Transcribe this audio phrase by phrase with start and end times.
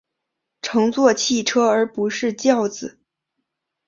[0.63, 2.99] 乘坐汽车而不是轿子